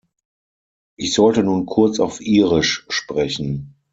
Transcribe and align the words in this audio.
Ich 0.97 1.13
sollte 1.13 1.43
nun 1.43 1.67
kurz 1.67 1.99
auf 1.99 2.21
Irisch 2.21 2.87
sprechen. 2.89 3.75